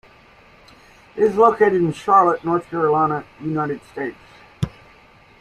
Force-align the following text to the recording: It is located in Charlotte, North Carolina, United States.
It 1.15 1.21
is 1.21 1.35
located 1.35 1.75
in 1.75 1.93
Charlotte, 1.93 2.43
North 2.43 2.67
Carolina, 2.71 3.23
United 3.39 3.81
States. 3.91 4.17